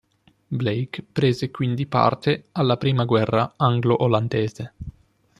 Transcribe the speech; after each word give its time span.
Blake 0.47 1.03
prese 1.11 1.51
quindi 1.51 1.85
parte 1.85 2.45
alla 2.53 2.75
Prima 2.77 3.05
guerra 3.05 3.53
anglo-olandese. 3.55 4.73